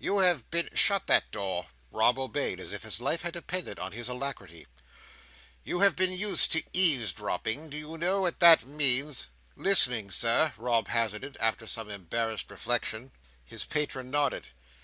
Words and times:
"You 0.00 0.18
have 0.18 0.50
been—shut 0.50 1.06
that 1.06 1.30
door." 1.30 1.68
Rob 1.92 2.18
obeyed 2.18 2.58
as 2.58 2.72
if 2.72 2.82
his 2.82 3.00
life 3.00 3.22
had 3.22 3.34
depended 3.34 3.78
on 3.78 3.92
his 3.92 4.08
alacrity. 4.08 4.66
"You 5.62 5.78
have 5.78 5.94
been 5.94 6.10
used 6.12 6.50
to 6.50 6.64
eaves 6.72 7.12
dropping. 7.12 7.70
Do 7.70 7.76
you 7.76 7.96
know 7.96 8.22
what 8.22 8.40
that 8.40 8.66
means?" 8.66 9.28
"Listening, 9.54 10.10
Sir?" 10.10 10.52
Rob 10.56 10.88
hazarded, 10.88 11.36
after 11.38 11.68
some 11.68 11.88
embarrassed 11.88 12.50
reflection. 12.50 13.12
His 13.44 13.64
patron 13.64 14.10
nodded. 14.10 14.48